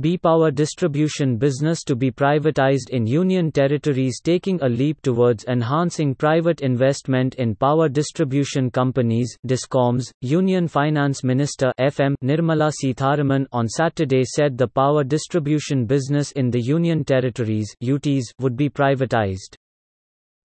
[0.00, 6.14] B power distribution business to be privatized in union territories taking a leap towards enhancing
[6.14, 14.24] private investment in power distribution companies discoms union finance minister fm nirmala sitharaman on saturday
[14.24, 19.59] said the power distribution business in the union territories UTs would be privatized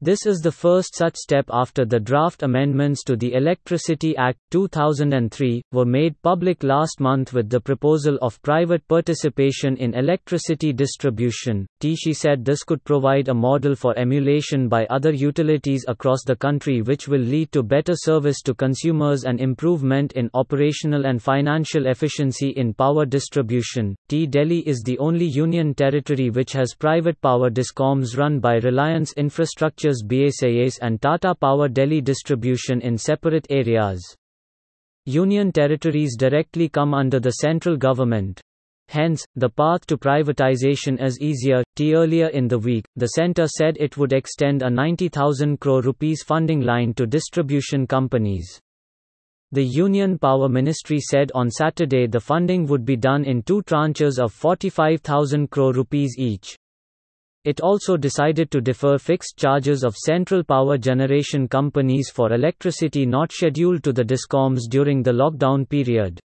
[0.01, 5.61] this is the first such step after the draft amendments to the Electricity Act 2003
[5.71, 11.65] were made public last month with the proposal of private participation in electricity distribution.
[11.79, 16.81] Tishi said this could provide a model for emulation by other utilities across the country
[16.81, 22.49] which will lead to better service to consumers and improvement in operational and financial efficiency
[22.57, 23.95] in power distribution.
[24.09, 29.13] T Delhi is the only union territory which has private power discoms run by Reliance
[29.13, 34.01] Infrastructure BSES and Tata Power Delhi distribution in separate areas.
[35.05, 38.41] Union territories directly come under the central government.
[38.89, 41.63] Hence, the path to privatization is easier.
[41.75, 46.23] T earlier in the week, the centre said it would extend a 90,000 crore rupees
[46.23, 48.59] funding line to distribution companies.
[49.51, 54.17] The Union Power Ministry said on Saturday the funding would be done in two tranches
[54.17, 56.55] of 45,000 crore rupees each.
[57.45, 63.31] It also decided to defer fixed charges of central power generation companies for electricity not
[63.31, 66.19] scheduled to the discoms during the lockdown period.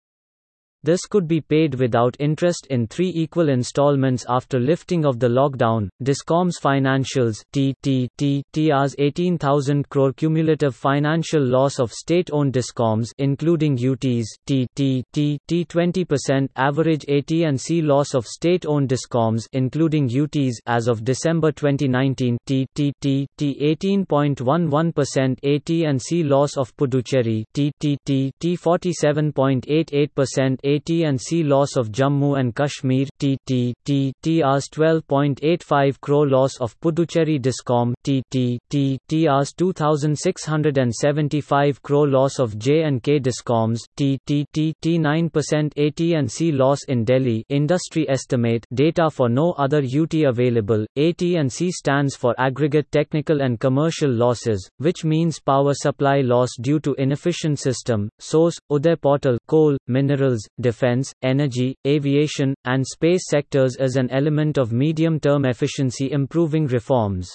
[0.81, 5.89] This could be paid without interest in three equal installments after lifting of the lockdown.
[6.01, 13.75] Discom's financials T T T TR's 18,000 crore cumulative financial loss of state-owned discoms including
[13.75, 20.87] UTs T T T T 20% average AT&C loss of state-owned discoms including UTs as
[20.87, 28.31] of December 2019 T T T T 18.11% AT&C loss of Puducherry T T T
[28.39, 33.73] T 47.88% AT&C loss of Jammu and Kashmir TT
[34.21, 38.59] TR's 12.85 crore loss of Puducherry Discom TT
[39.07, 47.43] TR's 2675 crore loss of J&K Discoms TT 9% AT&C loss in Delhi.
[47.49, 50.85] Industry estimate data for no other UT available.
[50.97, 56.93] AT&C stands for aggregate technical and commercial losses which means power supply loss due to
[56.95, 64.09] inefficient system source Uday Portal coal minerals defense, energy, aviation, and space sectors as an
[64.11, 67.29] element of medium-term efficiency improving reforms.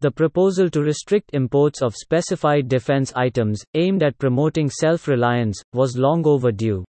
[0.00, 6.26] The proposal to restrict imports of specified defense items, aimed at promoting self-reliance, was long
[6.26, 6.84] overdue.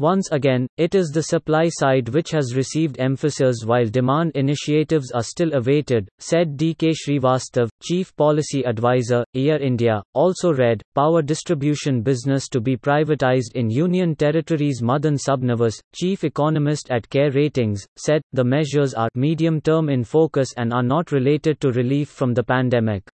[0.00, 5.22] Once again, it is the supply side which has received emphasis while demand initiatives are
[5.22, 6.90] still awaited, said D.K.
[6.90, 10.02] Srivastav, Chief Policy Advisor, EY India.
[10.12, 16.90] Also read, Power Distribution Business to be privatized in Union Territories Madan Sabnavis, Chief Economist
[16.90, 21.60] at CARE Ratings, said, the measures are medium term in focus and are not related
[21.60, 23.08] to relief from the pandemic.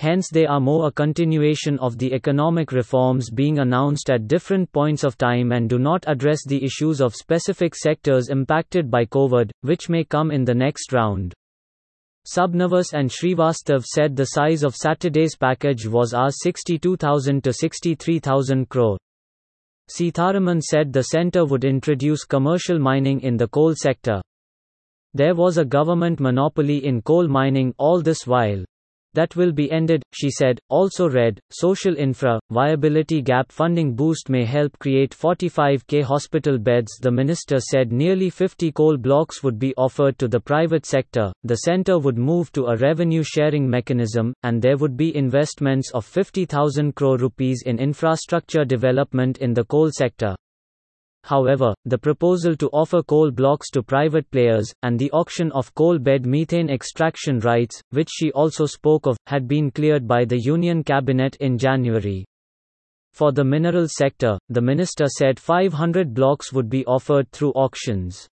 [0.00, 5.04] Hence they are more a continuation of the economic reforms being announced at different points
[5.04, 9.90] of time and do not address the issues of specific sectors impacted by COVID, which
[9.90, 11.34] may come in the next round.
[12.26, 18.96] Sabnavis and Srivastav said the size of Saturday's package was Rs 62,000 to 63,000 crore.
[19.94, 24.22] Sitharaman said the centre would introduce commercial mining in the coal sector.
[25.12, 28.64] There was a government monopoly in coal mining all this while.
[29.14, 30.60] That will be ended, she said.
[30.68, 36.98] Also read, Social Infra, Viability Gap Funding Boost may help create 45k hospital beds.
[37.00, 41.56] The minister said nearly 50 coal blocks would be offered to the private sector, the
[41.56, 46.94] centre would move to a revenue sharing mechanism, and there would be investments of 50,000
[46.94, 50.36] crore rupees in infrastructure development in the coal sector.
[51.24, 55.98] However, the proposal to offer coal blocks to private players, and the auction of coal
[55.98, 60.82] bed methane extraction rights, which she also spoke of, had been cleared by the Union
[60.82, 62.24] Cabinet in January.
[63.12, 68.28] For the mineral sector, the minister said 500 blocks would be offered through auctions.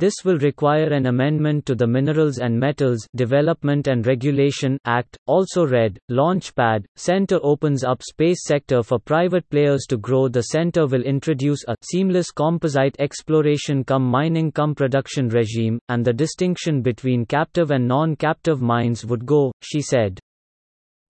[0.00, 5.66] This will require an amendment to the Minerals and Metals Development and Regulation Act, also
[5.66, 11.02] read, Launchpad, Center opens up space sector for private players to grow The center will
[11.02, 17.70] introduce a seamless composite exploration cum mining cum production regime, and the distinction between captive
[17.70, 20.18] and non-captive mines would go, she said.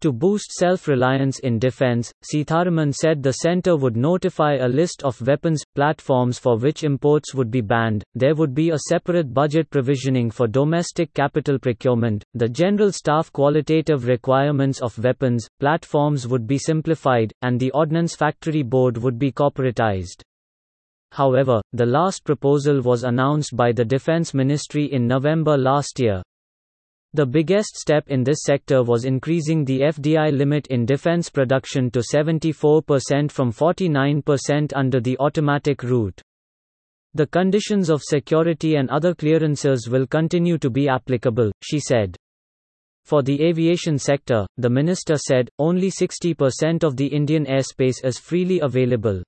[0.01, 5.63] To boost self-reliance in defense, Sitharaman said the center would notify a list of weapons
[5.75, 8.03] platforms for which imports would be banned.
[8.15, 12.25] There would be a separate budget provisioning for domestic capital procurement.
[12.33, 18.63] The general staff qualitative requirements of weapons platforms would be simplified and the ordnance factory
[18.63, 20.23] board would be corporatized.
[21.13, 26.23] However, the last proposal was announced by the Defense Ministry in November last year.
[27.13, 31.99] The biggest step in this sector was increasing the FDI limit in defense production to
[31.99, 36.23] 74% from 49% under the automatic route.
[37.15, 42.15] The conditions of security and other clearances will continue to be applicable, she said.
[43.05, 48.61] For the aviation sector, the minister said, only 60% of the Indian airspace is freely
[48.61, 49.25] available.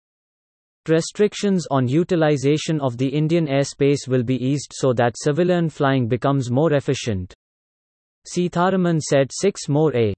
[0.89, 6.49] Restrictions on utilization of the Indian airspace will be eased so that civilian flying becomes
[6.49, 7.35] more efficient.
[8.25, 10.15] Sitharaman said six more A